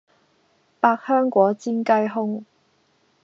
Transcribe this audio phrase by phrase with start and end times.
[0.79, 2.43] 百香果煎雞胸